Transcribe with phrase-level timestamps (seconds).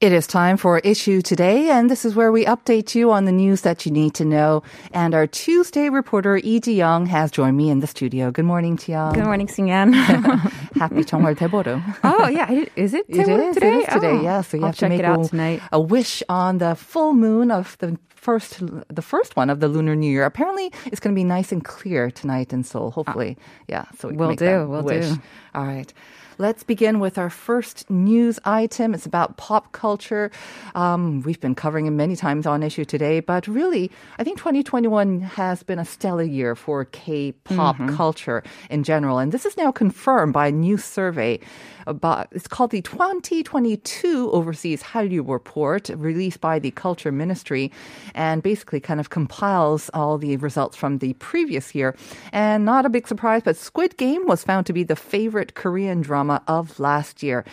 [0.00, 3.32] It is time for Issue Today, and this is where we update you on the
[3.32, 4.62] news that you need to know.
[4.92, 8.30] And our Tuesday reporter, Lee Ji-young, has joined me in the studio.
[8.30, 9.14] Good morning, Ji-young.
[9.14, 9.94] Good morning, Singan.
[10.76, 11.82] Happy 정말 대보름.
[12.04, 12.44] oh, yeah.
[12.46, 13.46] I did- Is it It today?
[13.48, 13.68] is, today?
[13.68, 14.40] it is today, Oh, yeah.
[14.42, 15.62] So you I'll have to check make it out a, tonight.
[15.72, 18.60] a wish on the full moon of the first,
[18.94, 20.26] the first one of the Lunar New Year.
[20.26, 22.90] Apparently, it's going to be nice and clear tonight in Seoul.
[22.90, 23.86] Hopefully, yeah.
[23.98, 25.08] So we can will make do, that will wish.
[25.08, 25.16] do.
[25.54, 25.88] All right.
[26.37, 28.93] Let's begin with our first news item.
[28.93, 30.31] It's about pop culture.
[30.75, 35.21] Um, we've been covering it many times on issue today, but really, I think 2021
[35.21, 37.95] has been a stellar year for K-pop Mm-hmm.
[37.95, 41.39] culture in general, and this is now confirmed by a new survey.
[41.87, 47.71] About it's called the 2022 Overseas Hallyu Report, released by the Culture Ministry,
[48.13, 51.95] and basically kind of compiles all the results from the previous year.
[52.31, 56.01] And not a big surprise, but Squid Game was found to be the favorite Korean
[56.01, 57.45] drama of last year.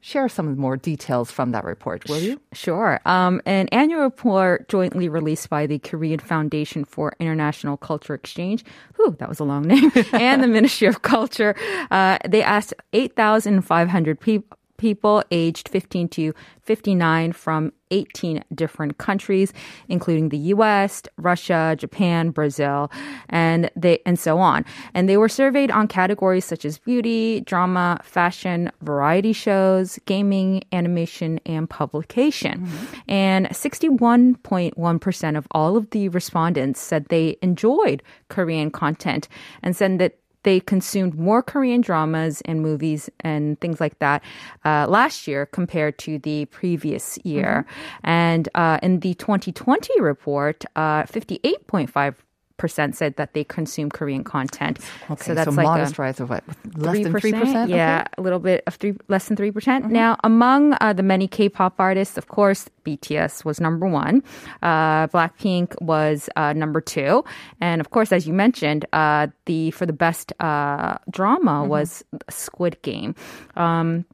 [0.00, 2.40] Share some more details from that report, will you?
[2.52, 3.00] Sure.
[3.04, 8.64] Um, an annual report jointly released by the Korean Foundation for International Culture Exchange,
[8.96, 11.54] whew, that was a long name, and the Ministry of Culture,
[11.90, 19.52] uh, they asked 8,500 people people aged 15 to 59 from 18 different countries
[19.88, 22.90] including the US, Russia, Japan, Brazil,
[23.28, 24.64] and they and so on.
[24.94, 31.40] And they were surveyed on categories such as beauty, drama, fashion, variety shows, gaming, animation,
[31.44, 32.60] and publication.
[32.60, 33.10] Mm-hmm.
[33.10, 39.28] And 61.1% of all of the respondents said they enjoyed Korean content
[39.62, 44.22] and said that they consumed more Korean dramas and movies and things like that
[44.64, 47.66] uh, last year compared to the previous year.
[48.02, 52.14] And uh, in the 2020 report, uh, 58.5
[52.60, 54.78] percent said that they consume Korean content.
[55.10, 56.44] Okay, so that's like modest a, rise of what?
[56.76, 57.32] Less than 3%?
[57.32, 57.80] Yeah, Okay.
[57.80, 58.20] Mm-hmm.
[58.20, 59.90] a little bit of three, less than three percent.
[59.90, 64.22] Now, among uh, the many K-pop artists, of course, BTS was number one.
[64.62, 67.24] Uh, Blackpink was uh, number two,
[67.60, 71.68] and of course, as you mentioned, uh, the for the best uh, drama Mm-hmm.
[71.70, 73.14] was Squid Game.
[73.56, 74.04] Um,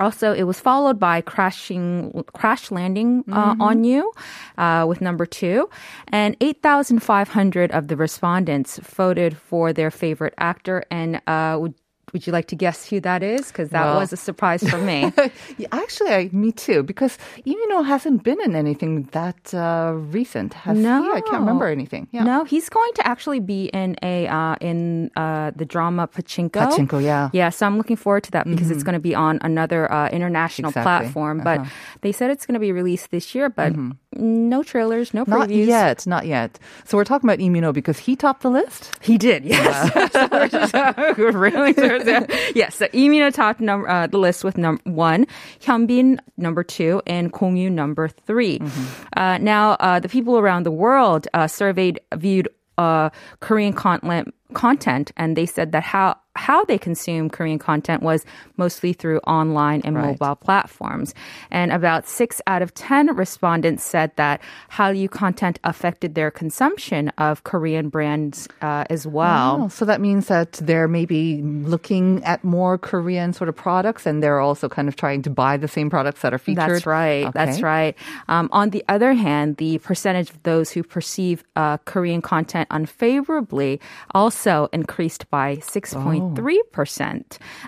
[0.00, 4.12] also, it was followed by crashing, crash landing uh, on you,
[4.58, 5.70] uh, with number two,
[6.08, 10.84] and eight thousand five hundred of the respondents voted for their favorite actor.
[10.90, 11.68] And uh,
[12.14, 13.48] would you like to guess who that is?
[13.48, 15.12] Because that Well- was a surprise for me.
[15.58, 20.54] Yeah, actually, I, me too, because Lee Min-ho hasn't been in anything that uh, recent.
[20.54, 20.86] Has he?
[20.86, 22.08] I can't remember anything.
[22.12, 22.24] Yeah.
[22.24, 26.50] No, he's going to actually be in a uh, in uh, the drama Pachinko.
[26.70, 27.28] Pachinko, yeah.
[27.32, 30.08] Yeah, so I'm looking forward to that because it's going to be on another uh,
[30.08, 30.82] international Exactly.
[30.88, 31.36] platform.
[31.44, 31.70] But Uh-huh.
[32.00, 33.72] they said it's going to be released this year, but
[34.16, 35.66] no trailers, no Not previews.
[35.66, 36.58] Not yet, not yet.
[36.84, 38.92] So we're talking about Lee Min-ho because he topped the list.
[39.02, 39.92] He did, yes.
[40.12, 40.74] So we're just,
[41.18, 41.74] we're really
[42.54, 42.76] yes.
[42.76, 45.26] So Lee Min-ho topped number uh, the list with number one,
[45.60, 48.60] Hyunbin number two, and Gong Yoo number 3
[49.16, 52.48] Uh, now, uh, the people around the world uh, surveyed viewed
[52.78, 53.10] uh,
[53.40, 58.24] Korean content content, and they said that how how they consume Korean content was
[58.56, 60.18] mostly through online and Right.
[60.20, 61.14] mobile platforms.
[61.50, 64.40] And about six out of 10 respondents said that
[64.72, 69.68] Hallyu content affected their consumption of Korean brands uh, as well.
[69.70, 74.40] So that means that they're maybe looking at more Korean sort of products, and they're
[74.40, 76.68] also kind of trying to buy the same products that are featured.
[76.68, 77.32] That's right.
[77.32, 77.96] That's right.
[78.28, 83.80] Um, on the other hand, the percentage of those who perceive uh, Korean content unfavorably
[84.14, 86.23] also increased by 6.3%,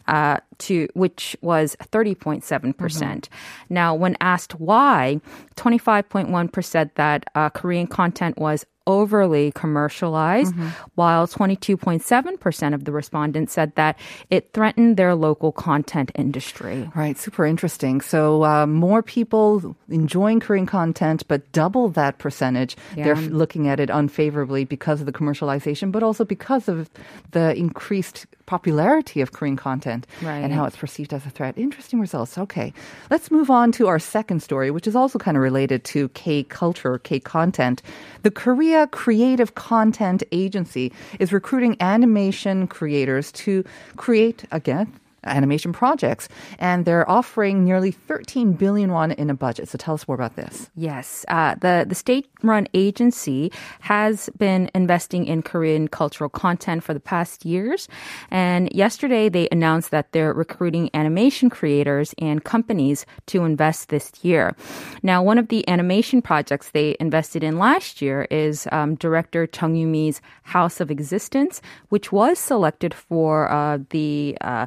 [0.06, 2.76] uh, to which was 30.7%.
[2.76, 3.28] percent
[3.68, 5.20] Now, when asked why,
[5.56, 10.54] 25.1% said that uh, Korean content was overly commercialized,
[10.94, 13.98] while 22.7% of the respondents said that
[14.30, 16.88] it threatened their local content industry.
[16.94, 18.00] Right, super interesting.
[18.00, 22.76] So uh, more people enjoying Korean content, but double that percentage.
[22.94, 26.88] They're looking at it unfavorably because of the commercialization, but also because of
[27.32, 30.38] the increased popularity of Korean content Right.
[30.38, 31.58] and how it's perceived as a threat.
[31.58, 32.38] Interesting results.
[32.38, 32.72] Okay.
[33.10, 36.42] Let's move on to our second story, which is also kind of related to K
[36.44, 37.82] culture, K content.
[38.22, 43.64] The Korea Creative Content Agency is recruiting animation creators to
[43.96, 44.92] create, again,
[45.26, 46.28] animation projects.
[46.58, 49.68] And they're offering nearly 13 billion won in a budget.
[49.68, 50.70] So tell us more about this.
[50.74, 57.00] Yes, uh, the the state-run agency has been investing in Korean cultural content for the
[57.00, 57.88] past years,
[58.30, 64.54] and yesterday they announced that they're recruiting animation creators and companies to invest this year.
[65.02, 69.74] Now, one of the animation projects they invested in last year is um, director Chung
[69.74, 74.36] Yumi's House of Existence, which was selected for uh, the.
[74.40, 74.66] Uh,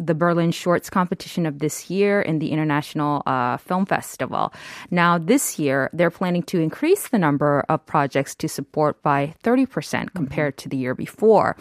[0.00, 4.52] the Berlin Shorts competition of this year in the International uh, Film Festival.
[4.90, 10.14] Now, this year, they're planning to increase the number of projects to support by 30%
[10.14, 11.56] compared to the year before.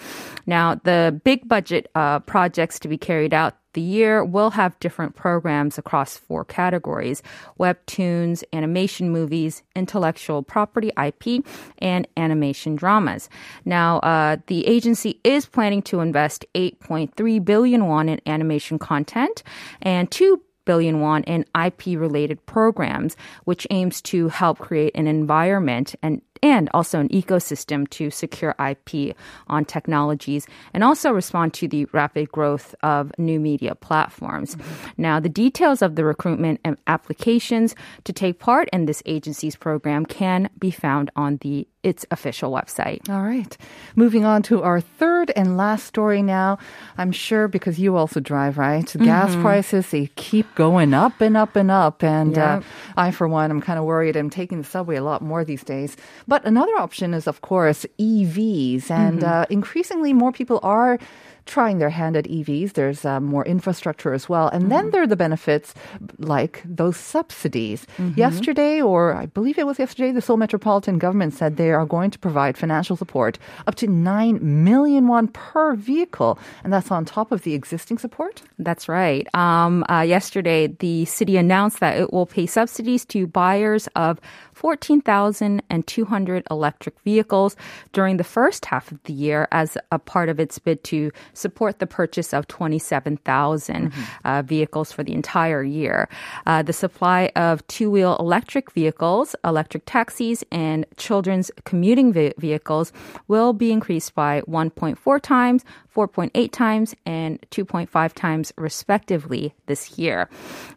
[0.46, 5.16] Now, the big budget uh, projects to be carried out the year will have different
[5.16, 7.22] programs across four categories
[7.60, 11.46] webtoons, animation movies, intellectual property IP,
[11.78, 13.30] and animation dramas.
[13.66, 19.44] Now, uh, the agency is planning to invest 8.3 billion won in animation content
[19.84, 23.16] and 2 billion won in IP related programs,
[23.46, 29.16] which aims to help create an environment and and also an ecosystem to secure IP
[29.48, 34.58] on technologies and also respond to the rapid growth of new media platforms.
[34.98, 40.06] Now, the details of the recruitment and applications to take part in this agency's program
[40.06, 43.10] can be found on the its official website.
[43.10, 43.58] All right.
[43.96, 46.60] Moving on to our third and last story now.
[46.98, 48.86] I'm sure because you also drive, right?
[49.00, 52.04] Gas prices, they keep going up and up and up.
[52.04, 52.62] And uh,
[52.98, 54.18] I, for one, I'm kind of worried.
[54.18, 55.96] I'm taking the subway a lot more these days.
[56.28, 58.92] But another option is, of course, EVs.
[58.92, 61.00] And uh, increasingly more people are
[61.48, 62.74] trying their hand at EVs.
[62.74, 64.48] There's uh, more infrastructure as well.
[64.50, 65.74] And then there are the benefits
[66.20, 67.88] like those subsidies.
[68.16, 72.12] Yesterday, or I believe it was yesterday, the Seoul Metropolitan government said they are going
[72.12, 76.38] to provide financial support up to 9 million won per vehicle.
[76.64, 78.42] And that's on top of the existing support?
[78.60, 79.28] That's right.
[79.34, 84.20] Um, uh, yesterday, the city announced that it will pay subsidies to buyers of
[84.54, 87.56] 14,200 electric vehicles
[87.94, 91.80] during the first half of the year as a part of its bid to support
[91.80, 93.94] the purchase of 27,000
[94.26, 96.10] uh, vehicles for the entire year.
[96.46, 102.92] Uh, the supply of two wheel electric vehicles, electric taxis, and children's commuting ve- vehicles
[103.28, 105.64] will be increased by 1.4 times,
[105.96, 110.30] 4.8 times, and 2.5 times, respectively, this year.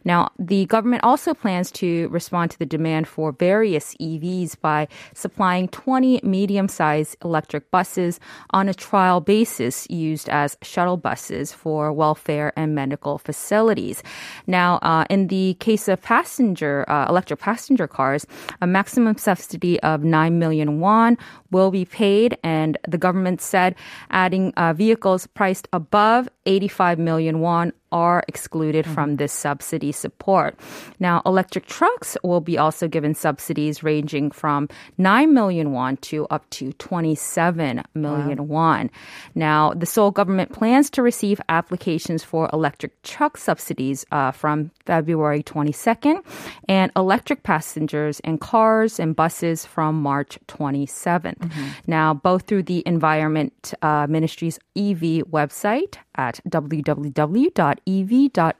[0.03, 5.67] Now, the government also plans to respond to the demand for various EVs by supplying
[5.67, 8.19] 20 medium sized electric buses
[8.51, 14.03] on a trial basis used as shuttle buses for welfare and medical facilities.
[14.47, 18.25] Now, uh, in the case of passenger, uh, electric passenger cars,
[18.61, 21.17] a maximum subsidy of 9 million won
[21.51, 23.75] will be paid, and the government said
[24.09, 30.57] adding uh, vehicles priced above 85 million won are excluded from this subsidy support.
[30.99, 36.49] Now, electric trucks will be also given subsidies ranging from 9 million won to up
[36.51, 38.89] to 27 million won.
[39.35, 45.43] Now, the Seoul government plans to receive applications for electric truck subsidies uh, from February
[45.43, 46.23] 22nd
[46.69, 51.40] and electric passengers and cars and buses from March 27th.
[51.87, 56.39] Now, both through the Environment uh, Ministry's EV website at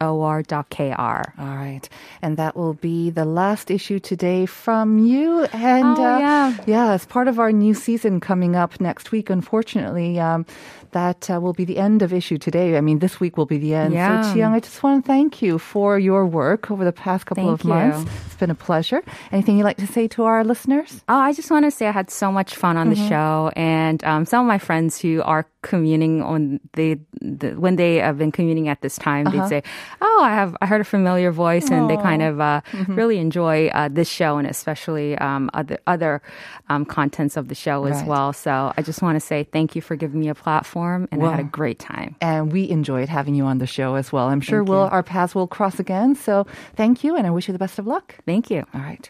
[0.02, 1.22] www.ev.or.kr.
[1.40, 1.90] All right.
[2.22, 5.44] And that will be the last issue today from you.
[5.54, 6.58] And Oh, uh, yeah.
[6.66, 10.46] yeah, as part of our new season coming up next week, unfortunately, um,
[10.92, 12.78] that uh, will be the end of issue today.
[12.78, 13.94] I mean, this week will be the end.
[13.94, 14.22] Yeah.
[14.24, 17.46] So, Chiang, I just want to thank you for your work over the past couple
[17.46, 18.12] Thank of months.
[18.26, 19.02] It's been a pleasure.
[19.32, 21.02] Anything you'd like to say to our listeners?
[21.08, 24.04] Oh, I just want to say I had so much fun on the show, and
[24.04, 28.32] um, some of my friends who are communing on the, the when they have been
[28.32, 29.64] commuting at this time, they'd say,
[30.02, 33.68] "Oh, I have I heard a familiar voice," and they kind of uh, really enjoy
[33.70, 36.22] uh, this show and especially um, other other
[36.70, 38.08] um, contents of the show as Right.
[38.08, 38.34] well.
[38.34, 41.30] So I just want to say thank you for giving me a platform, and I
[41.32, 42.16] had a great time.
[42.22, 44.28] And we enjoyed having you on the show as well.
[44.28, 46.16] I'm sure we'll, our paths will cross again.
[46.16, 48.16] So, thank you, and I wish you the best of luck.
[48.26, 48.66] Thank you.
[48.74, 49.10] All right.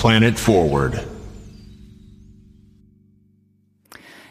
[0.00, 0.98] Planet Forward.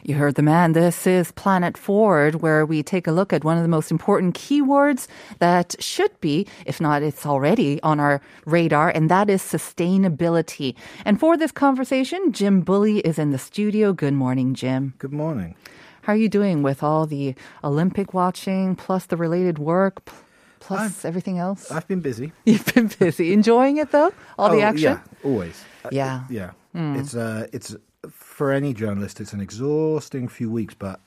[0.01, 0.73] You heard the man.
[0.73, 4.33] This is Planet Forward, where we take a look at one of the most important
[4.33, 5.07] keywords
[5.37, 10.73] that should be, if not it's already on our radar, and that is sustainability.
[11.05, 13.93] And for this conversation, Jim Bulley is in the studio.
[13.93, 14.95] Good morning, Jim.
[14.97, 15.53] Good morning.
[16.01, 20.13] How are you doing with all the Olympic watching, plus the related work, p-
[20.59, 21.71] plus I've- everything else?
[21.71, 22.31] I've been busy.
[22.45, 23.33] You've been busy.
[23.33, 24.11] Enjoying it, though?
[24.37, 24.91] All the Oh, action?
[24.93, 25.63] Yeah, always.
[25.85, 26.23] Uh, Yeah.
[26.29, 26.51] yeah.
[26.73, 26.95] Hmm.
[26.95, 27.75] It's uh, it's
[28.11, 30.99] for any journalist, it's an exhausting few weeks, but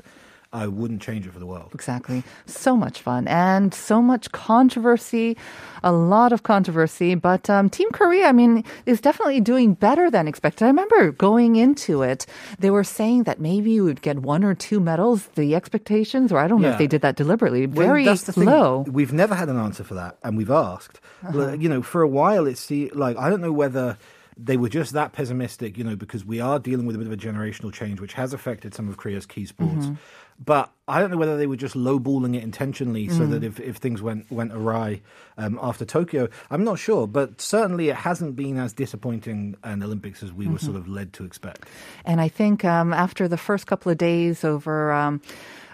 [0.53, 1.71] I wouldn't change it for the world.
[1.75, 2.23] Exactly.
[2.47, 5.37] So much fun and so much controversy,
[5.83, 7.15] a lot of controversy.
[7.15, 10.65] But um, Team Korea, I mean, is definitely doing better than expected.
[10.65, 12.27] I remember going into it,
[12.59, 15.29] they were saying that maybe you would get one or two medals.
[15.35, 18.45] The expectations, or I don't know if they did that deliberately, Well, very thing.
[18.45, 18.85] low.
[18.87, 21.01] We've never had an answer for that, and we've asked.
[21.27, 21.53] Uh-huh.
[21.53, 23.97] You know, for a while, it's the, like I don't know whether
[24.45, 25.79] they were just that pessimistic.
[25.79, 28.33] You know, because we are dealing with a bit of a generational change, which has
[28.33, 29.87] affected some of Korea's key sports.
[29.87, 29.95] Mm-hmm.
[30.45, 33.31] But I don't know whether they were just lowballing it intentionally, so Mm.
[33.31, 35.01] that if, if things went went awry
[35.39, 37.07] um, after Tokyo, I'm not sure.
[37.07, 40.65] But certainly, it hasn't been as disappointing an Olympics as we were Mm-hmm.
[40.67, 41.67] sort of led to expect.
[42.05, 45.21] And I think um, after the first couple of days over um,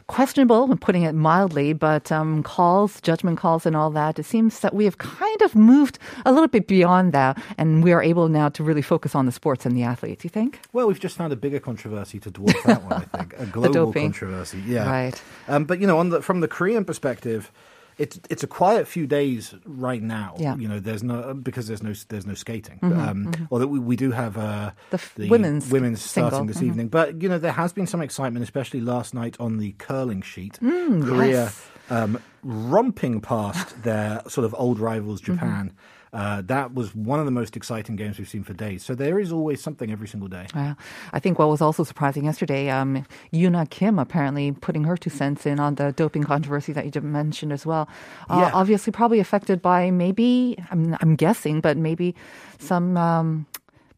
[0.09, 4.61] questionable, I'm putting it mildly, but um, calls, judgment calls, and all that, it seems
[4.61, 8.29] that we have kind of moved a little bit beyond that, and we are able
[8.29, 10.25] now to really focus on the sports and the athletes.
[10.25, 10.61] You think?
[10.73, 13.07] Well, we've just found a bigger controversy to dwarf that one.
[13.13, 14.63] I think a global controversy.
[14.67, 15.23] Yeah, Right.
[15.47, 17.53] Um, but you know, on the, from the Korean perspective,
[17.99, 20.35] it's it's a quiet few days right now.
[20.39, 20.53] Yeah.
[20.53, 22.79] Mm-hmm, You know, there's no because there's no there's no skating.
[22.83, 26.67] um, Although we, we do have uh, The f- women's women's single, starting this mhm.
[26.69, 26.89] evening.
[26.89, 30.59] But you know, there has been some excitement, especially last night on the curling sheet.
[30.63, 31.67] Mm, Korea yes.
[31.91, 35.35] um, romping past their sort of old rivals, Mm-hmm.
[35.35, 35.73] Japan.
[36.13, 38.83] Uh, that was one of the most exciting games we've seen for days.
[38.85, 40.47] So there is always something every single day.
[40.55, 40.77] Well,
[41.13, 45.47] I think what was also surprising yesterday, um, Yuna Kim apparently putting her two cents
[45.47, 47.89] in on the doping controversy that you just mentioned as well.
[48.31, 48.51] Uh, Yeah.
[48.55, 52.15] Obviously, probably affected by maybe, I'm, I'm guessing, but maybe
[52.59, 53.47] some um,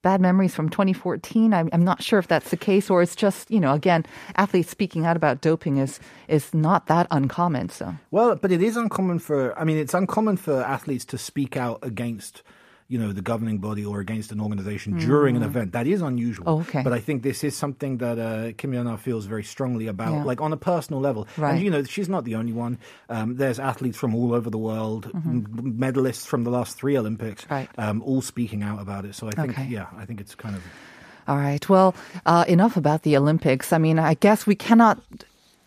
[0.02, 1.52] bad memories from 2014.
[1.52, 4.04] I'm, I'm not sure if that's the case or it's just, you know, again,
[4.36, 7.68] athletes speaking out about doping is, is not that uncommon.
[7.68, 11.56] So, Well, but it is uncommon for, I mean, it's uncommon for athletes to speak
[11.56, 12.42] out against,
[12.90, 15.72] you know, the governing body or against an organization during an event.
[15.72, 16.44] That is unusual.
[16.44, 16.50] Mm.
[16.50, 16.82] Oh, okay.
[16.82, 20.24] But I think this is something that uh, Kim feels very strongly about, Yeah.
[20.24, 21.28] like on a personal level.
[21.38, 21.54] Right.
[21.54, 22.78] And, you know, she's not the only one.
[23.08, 25.46] Um, there's athletes from all over the world, m-
[25.78, 27.54] medalists from the last three Olympics, Mm-hmm.
[27.54, 27.68] Right.
[27.78, 29.14] um, all speaking out about it.
[29.14, 29.68] So I think, Okay.
[29.70, 30.62] yeah, I think it's kind of.
[31.28, 31.62] All right.
[31.68, 31.94] Well,
[32.26, 33.72] uh, enough about the Olympics.
[33.72, 34.98] I mean, I guess we cannot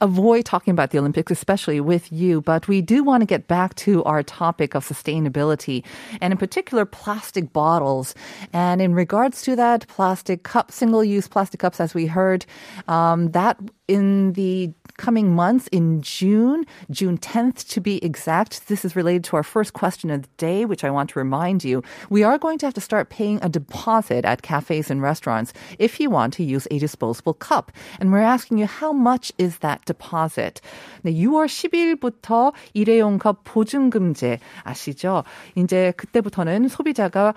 [0.04, 3.74] avoid talking about the Olympics, especially with you, but we do want to get back
[3.76, 5.82] to our topic of sustainability
[6.20, 8.14] and in particular plastic bottles.
[8.52, 12.46] And in regards to that, plastic cup, single use plastic cups, as we heard,
[12.90, 18.67] um, that in the coming months in June, June 10th to be exact.
[18.69, 21.65] This is related to our first question of the day, which I want to remind
[21.65, 21.83] you.
[22.11, 26.01] We are going to have to start paying a deposit at cafes and restaurants if
[26.01, 27.73] you want to use a disposable cup.
[28.01, 30.61] And we're asking you, how much is that deposit?
[31.05, 35.25] 네, 6월 10일부터 일회용 컵 보증금제 아시죠?
[35.55, 37.35] 이제 그때부터는 소비자가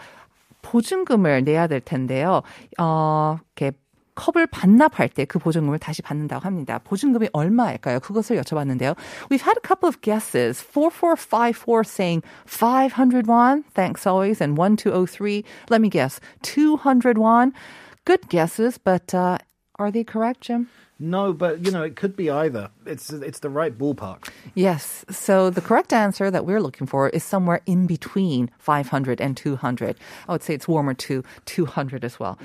[0.61, 2.41] 보증금을 내야 될 텐데요.
[2.79, 3.75] 어, 이렇게
[4.15, 6.79] 컵을 반납할 때 그 보증금을 다시 받는다고 합니다.
[6.83, 7.99] 보증금이 얼마일까요?
[8.01, 8.95] 그것을 여쭤봤는데요.
[9.29, 10.61] We've had a couple of guesses.
[10.61, 17.53] 4454 saying 500 won, thanks always, and 1203, let me guess, 200 won.
[18.05, 19.37] Good guesses, but uh,
[19.79, 20.67] are they correct, Jim?
[20.99, 22.69] No, but you know it could be either.
[22.85, 24.29] It's it's the right ballpark.
[24.53, 25.03] Yes.
[25.09, 29.97] So the correct answer that we're looking for is somewhere in between 500 and 200.
[30.27, 32.37] I would say it's warmer to 200 as well.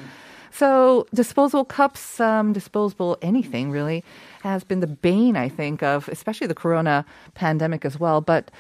[0.52, 4.04] So disposable cups, um, disposable anything really
[4.44, 8.22] has been the bane, I think, of especially the corona pandemic as well.
[8.22, 8.52] But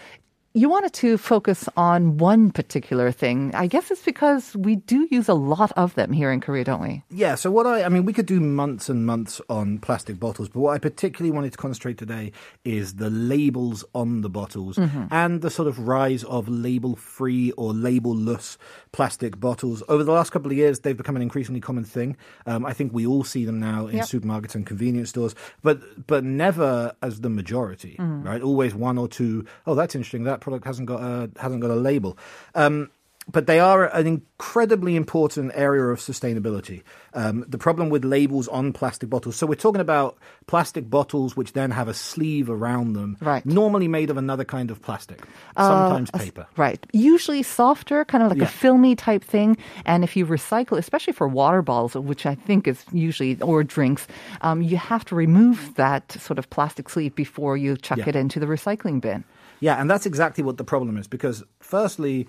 [0.53, 3.51] you wanted to focus on one particular thing.
[3.55, 6.81] I guess it's because we do use a lot of them here in Korea, don't
[6.81, 7.03] we?
[7.09, 10.49] Yeah, so what I, I mean, we could do months and months on plastic bottles,
[10.49, 12.33] but what I particularly wanted to concentrate today
[12.65, 14.77] is the labels on the bottles
[15.09, 18.57] and the sort of rise of label free or label-less
[18.91, 19.81] plastic bottles.
[19.87, 22.17] Over the last couple of years, they've become an increasingly common thing.
[22.45, 24.05] Um, I think we all see them now in Yep.
[24.05, 28.41] supermarkets and convenience stores, but but never as the majority, right?
[28.41, 29.45] Always one or two.
[29.65, 30.23] Oh, that's interesting.
[30.25, 32.17] That product hasn't got a hasn't got a label.
[32.55, 32.89] Um,
[33.31, 36.81] but they are an incredibly important area of sustainability.
[37.13, 39.35] Um, the problem with labels on plastic bottles.
[39.35, 40.17] So we're talking about
[40.47, 43.45] plastic bottles which then have a sleeve around them, Right.
[43.45, 45.21] normally made of another kind of plastic,
[45.55, 46.47] sometimes Uh, paper.
[46.57, 46.83] Right.
[46.93, 48.45] Usually softer, kind of like Yeah.
[48.45, 49.55] a filmy type thing.
[49.85, 54.07] And if you recycle, especially for water bottles, which I think is usually, or drinks,
[54.41, 58.09] um, you have to remove that sort of plastic sleeve before you chuck Yeah.
[58.09, 59.23] it into the recycling bin.
[59.61, 62.27] Yeah, and that's exactly what the problem is because, firstly,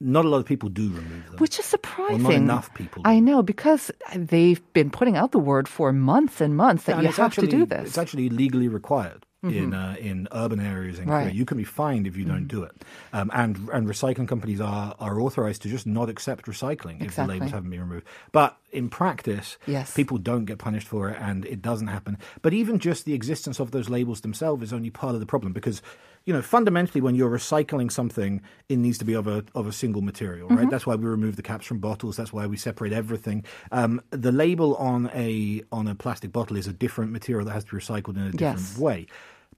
[0.00, 1.36] not a lot of people do remove them.
[1.38, 2.22] Which is surprising.
[2.22, 3.02] not enough people.
[3.02, 3.08] do.
[3.10, 7.02] I know because they've been putting out the word for months and months that Yeah,
[7.02, 7.78] you have actually, to do this.
[7.78, 7.86] Mm-hmm.
[7.86, 9.24] It's actually legally required.
[9.44, 11.26] In uh, in urban areas in Right.
[11.26, 11.36] Mm-hmm.
[11.36, 12.72] you can be fined if you don't do it,
[13.12, 17.26] um, and and recycling companies are are authorized to just not accept recycling if the
[17.26, 18.06] labels haven't been removed.
[18.32, 19.92] But in practice, Yes.
[19.92, 22.16] people don't get punished for it, and it doesn't happen.
[22.40, 25.52] But even just the existence of those labels themselves is only part of the problem
[25.52, 25.82] because,
[26.26, 29.72] you know, fundamentally, when you're recycling something, it needs to be of a of a
[29.72, 30.58] single material, Mm-hmm.
[30.58, 30.70] right?
[30.70, 32.16] That's why we remove the caps from bottles.
[32.16, 33.44] That's why we separate everything.
[33.72, 37.64] Um, the label on a on a plastic bottle is a different material that has
[37.64, 38.78] to be recycled in a different Yes.
[38.78, 39.06] way.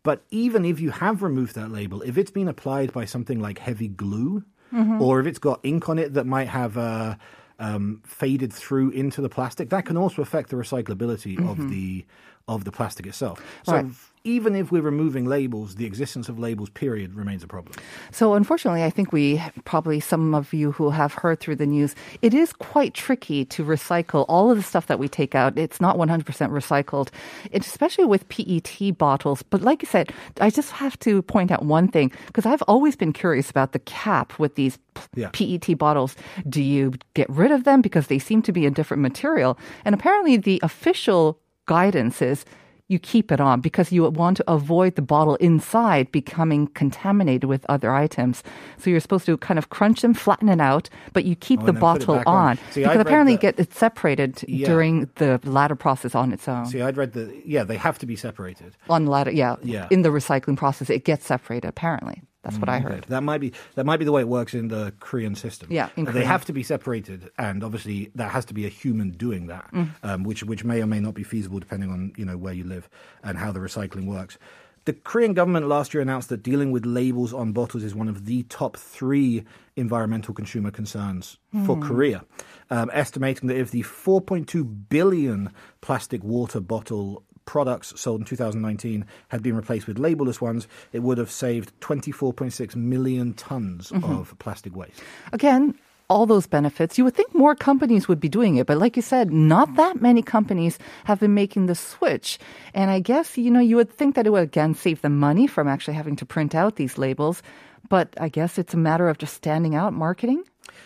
[0.03, 3.59] But even if you have removed that label, if it's been applied by something like
[3.59, 4.43] heavy glue,
[4.73, 5.01] Mm-hmm.
[5.01, 7.15] or if it's got ink on it that might have uh,
[7.61, 12.05] um, faded through into the plastic, that can also affect the recyclability of the
[12.49, 13.43] of the plastic itself.
[13.65, 13.73] So.
[13.73, 13.87] Right.
[14.25, 17.77] even if we're removing labels, the existence of labels, period, remains a problem.
[18.11, 21.95] So unfortunately, I think we probably some of you who have heard through the news,
[22.23, 25.57] it is quite tricky to recycle all of the stuff that we take out.
[25.57, 27.11] It's not 100% recycled,
[27.53, 29.43] especially with PET bottles.
[29.45, 32.97] But like you said, I just have to point out one thing because I've always
[32.97, 34.77] been curious about the cap with these
[35.15, 35.31] Yeah.
[35.33, 36.17] PET bottles.
[36.49, 39.57] Do you get rid of them because they seem to be a different material?
[39.85, 42.45] And apparently, the official guidance is
[42.89, 47.67] you keep it on because you want to avoid the bottle inside becoming contaminated with
[47.69, 48.45] other items.
[48.79, 51.65] So you're supposed to kind of crunch them, flatten it out, but you keep Oh,
[51.65, 52.51] the and then put it bottle on.
[52.51, 52.57] on.
[52.71, 54.69] See, because read apparently that- get it separated Yeah.
[54.69, 56.67] during the ladder process on its own.
[56.67, 58.77] See, I'd read the yeah, they have to be separated.
[58.89, 59.89] on ladder, yeah, Yeah.
[59.91, 61.67] In the recycling process, it gets separated.
[61.67, 63.05] Apparently, that's what I Okay, heard.
[63.09, 65.69] That might be that might be the way it works in the Korean system.
[65.71, 69.47] Yeah, they have to be separated, and obviously that has to be a human doing
[69.49, 69.89] that, Mm.
[70.03, 72.65] um, which which may or may not be feasible depending on you know where you
[72.65, 72.89] live
[73.23, 74.39] and how the recycling works.
[74.87, 78.25] The Korean government last year announced that dealing with labels on bottles is one of
[78.27, 79.43] the top three
[79.75, 82.25] environmental consumer concerns for Korea,
[82.71, 89.43] um, estimating that if the 4.2 billion plastic water bottle products sold in 2019 had
[89.43, 94.13] been replaced with labelless ones, it would have saved 24.6 million tons mm-hmm.
[94.13, 95.01] of plastic waste.
[95.33, 95.75] Again,
[96.09, 96.99] all those benefits.
[96.99, 100.01] You would think more companies would be doing it, but like you said, not that
[100.01, 102.39] many companies have been making the switch.
[102.75, 105.47] And I guess, you know, you would think that it would again save them money
[105.47, 107.43] from actually having to print out these labels.
[107.89, 110.45] But I guess it's a matter of just standing out marketing.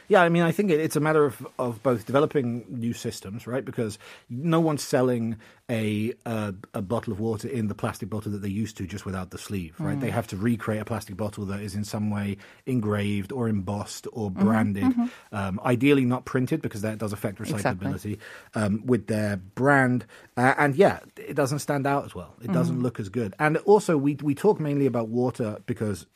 [0.09, 3.47] Yeah, I mean, I think it, it's a matter of, of both developing new systems,
[3.47, 3.65] right?
[3.65, 5.37] Because no one's selling
[5.71, 9.07] a, a a bottle of water in the plastic bottle that they used to, just
[9.07, 9.99] without the sleeve, right?
[10.01, 14.07] They have to recreate a plastic bottle that is in some way engraved or embossed
[14.13, 14.93] or branded,
[15.33, 18.19] Um, ideally not printed because that does affect recyclability
[18.55, 20.07] um, with their brand.
[20.37, 22.35] Uh, and yeah, it doesn't stand out as well.
[22.43, 23.35] It doesn't look as good.
[23.39, 26.07] And also, we we talk mainly about water because.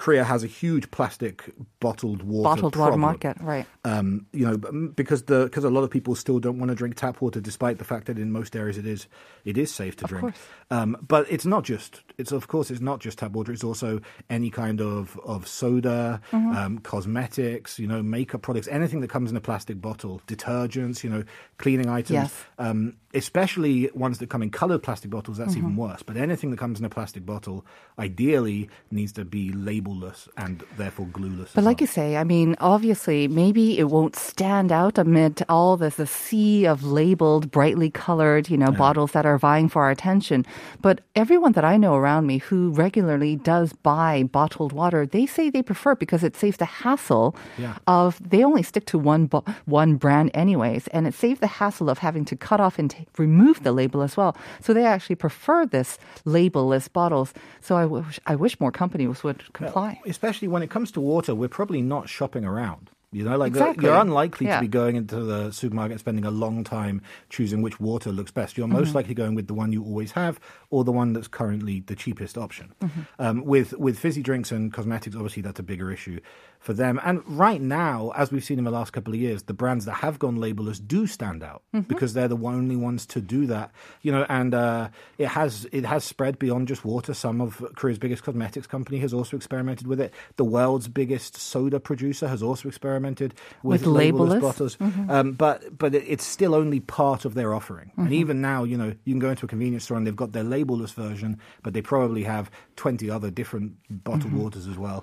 [0.00, 3.66] Korea has a huge plastic bottled water Bottled water market, right.
[3.84, 4.56] um, you know,
[4.96, 7.76] because the because a lot of people still don't want to drink tap water, despite
[7.76, 9.06] the fact that in most areas it is
[9.44, 10.22] it is safe to drink.
[10.22, 10.38] course.
[10.70, 13.52] Um, but it's not just it's of course it's not just tap water.
[13.52, 16.56] It's also any kind of of soda, Mm-hmm.
[16.56, 21.10] um, cosmetics, you know, makeup products, anything that comes in a plastic bottle, detergents, you
[21.10, 21.24] know,
[21.58, 22.10] cleaning items.
[22.10, 22.44] Yes.
[22.58, 25.36] Um, especially ones that come in colored plastic bottles.
[25.36, 25.80] That's even Mm-hmm.
[25.80, 26.02] worse.
[26.02, 27.66] But anything that comes in a plastic bottle,
[27.98, 29.52] ideally, needs to be
[29.94, 31.50] labelless and therefore glueless.
[31.54, 31.82] But like well.
[31.82, 36.64] you say, I mean, obviously, maybe it won't stand out amid all this the sea
[36.66, 40.46] of labeled, brightly colored, you know, bottles that are vying for our attention.
[40.80, 45.50] But everyone that I know around me who regularly does buy bottled water, they say
[45.50, 47.76] they prefer it because it saves the hassle Yeah.
[47.86, 51.90] of they only stick to one bo- one brand anyways, and it saves the hassle
[51.90, 54.36] of having to cut off and t- remove the label as well.
[54.60, 57.32] So they actually prefer this labelless bottles.
[57.60, 60.00] So I wish I wish more companies would apply.
[60.06, 62.90] especially when it comes to water, we're probably not shopping around.
[63.12, 63.86] You know, like Exactly.
[63.86, 64.56] you're unlikely Yeah.
[64.56, 68.30] to be going into the supermarket and spending a long time choosing which water looks
[68.30, 68.56] best.
[68.56, 68.94] You're most Mhm.
[68.94, 70.38] likely going with the one you always have
[70.70, 72.72] or the one that's currently the cheapest option.
[72.80, 72.90] Mhm.
[73.18, 76.20] Um, with with fizzy drinks and cosmetics, obviously that's a bigger issue
[76.60, 77.00] for them.
[77.04, 79.94] And right now, as we've seen in the last couple of years, the brands that
[79.94, 81.88] have gone labelless do stand out Mhm.
[81.88, 83.72] because they're the only ones to do that.
[84.02, 87.12] You know, and uh, it has it has spread beyond just water.
[87.12, 90.14] Some of Korea's biggest cosmetics company has also experimented with it.
[90.36, 93.32] The world's biggest soda producer has also experimented with,
[93.62, 94.28] With labelless?
[94.30, 94.76] labelless bottles.
[94.76, 95.10] Mhm.
[95.10, 97.92] Um, but but it's still only part of their offering.
[97.96, 98.12] And Mhm.
[98.12, 100.44] even now, you know, you can go into a convenience store and they've got their
[100.44, 104.38] labelless version, but they probably have twenty other different bottled Mhm.
[104.42, 105.02] waters as well.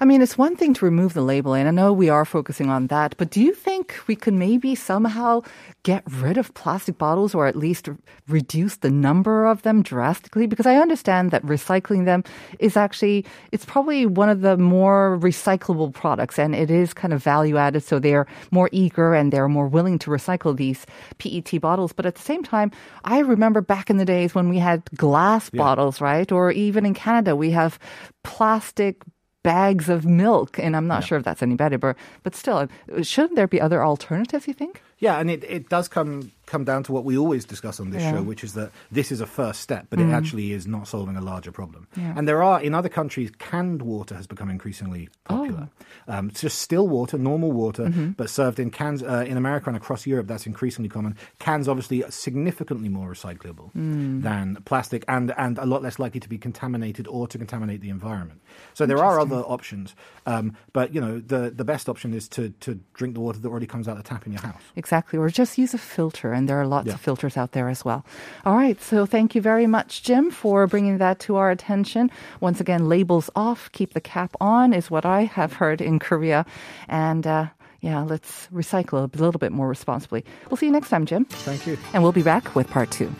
[0.00, 2.70] I mean, it's one thing to remove the label, and I know we are focusing
[2.70, 5.42] on that, but do you think we could maybe somehow
[5.82, 7.96] get rid of plastic bottles or at least r-
[8.28, 10.46] reduce the number of them drastically?
[10.46, 12.22] Because I understand that recycling them
[12.60, 17.20] is actually, it's probably one of the more recyclable products and it is kind of
[17.20, 17.82] value added.
[17.82, 20.86] So they're more eager and they're more willing to recycle these
[21.18, 21.92] PET bottles.
[21.92, 22.70] But at the same time,
[23.04, 25.58] I remember back in the days when we had glass Yeah.
[25.64, 26.30] bottles, right?
[26.30, 27.80] Or even in Canada, we have
[28.22, 29.02] plastic
[29.48, 33.02] bags of milk, and I'm not sure if that's any better, but, but still, uh,
[33.02, 34.82] shouldn't there be other alternatives, you think?
[34.98, 38.02] Yeah, and it, it does come come down to what we always discuss on this
[38.02, 38.12] Yeah.
[38.12, 40.08] show, which is that this is a first step, but Mm.
[40.08, 41.86] it actually is not solving a larger problem.
[41.96, 42.14] Yeah.
[42.16, 45.68] And there are in other countries, canned water has become increasingly popular.
[46.08, 47.90] Um, it's just still water, normal water, Oh.
[47.90, 48.16] Mhm.
[48.16, 49.02] but served in cans.
[49.02, 51.14] Uh, in America and across Europe, that's increasingly common.
[51.38, 54.22] Cans obviously are significantly more recyclable Mm.
[54.22, 57.90] than plastic, and and a lot less likely to be contaminated or to contaminate the
[57.90, 58.40] environment.
[58.74, 59.94] So there are other options,
[60.26, 63.48] um, but you know the the best option is to to drink the water that
[63.48, 64.62] already comes out the tap in your house.
[64.76, 66.94] Exactly, or just use a filter, and there are lots Yeah.
[66.94, 68.04] of filters out there as well.
[68.46, 72.10] All right, so thank you very much, Jim, for bringing that to our attention.
[72.40, 76.46] Once again, labels off, keep the cap on is what I have heard in Korea,
[76.88, 77.46] and uh,
[77.80, 80.24] yeah, let's recycle a little bit more responsibly.
[80.48, 81.24] We'll see you next time, Jim.
[81.26, 81.76] Thank you.
[81.92, 83.10] And we'll be back with part two.